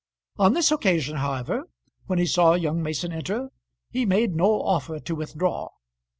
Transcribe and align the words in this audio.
On 0.39 0.53
this 0.55 0.71
occasion, 0.71 1.17
however, 1.17 1.65
when 2.07 2.17
he 2.17 2.25
saw 2.25 2.55
young 2.55 2.81
Mason 2.81 3.11
enter, 3.11 3.51
he 3.91 4.03
made 4.03 4.33
no 4.33 4.63
offer 4.63 4.99
to 4.99 5.13
withdraw. 5.13 5.69